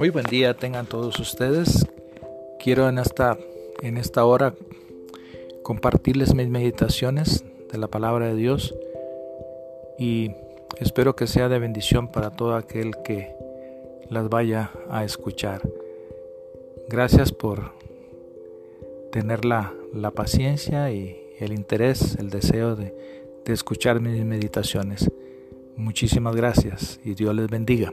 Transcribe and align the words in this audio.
Muy 0.00 0.08
buen 0.08 0.24
día 0.24 0.54
tengan 0.54 0.86
todos 0.86 1.20
ustedes. 1.20 1.86
Quiero 2.58 2.88
en 2.88 2.96
esta, 2.96 3.36
en 3.82 3.98
esta 3.98 4.24
hora 4.24 4.54
compartirles 5.62 6.34
mis 6.34 6.48
meditaciones 6.48 7.44
de 7.70 7.76
la 7.76 7.86
palabra 7.86 8.28
de 8.28 8.34
Dios 8.34 8.74
y 9.98 10.30
espero 10.78 11.16
que 11.16 11.26
sea 11.26 11.50
de 11.50 11.58
bendición 11.58 12.08
para 12.08 12.30
todo 12.30 12.54
aquel 12.56 12.92
que 13.04 13.34
las 14.08 14.30
vaya 14.30 14.70
a 14.88 15.04
escuchar. 15.04 15.60
Gracias 16.88 17.30
por 17.30 17.74
tener 19.12 19.44
la, 19.44 19.74
la 19.92 20.12
paciencia 20.12 20.90
y 20.90 21.20
el 21.40 21.52
interés, 21.52 22.16
el 22.18 22.30
deseo 22.30 22.74
de, 22.74 22.94
de 23.44 23.52
escuchar 23.52 24.00
mis 24.00 24.24
meditaciones. 24.24 25.10
Muchísimas 25.76 26.34
gracias 26.34 26.98
y 27.04 27.12
Dios 27.12 27.34
les 27.34 27.48
bendiga. 27.48 27.92